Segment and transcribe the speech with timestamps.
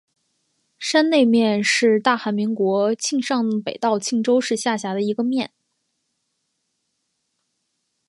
[0.79, 5.51] 山内面是大韩民国庆尚北道庆州市下辖的一个面。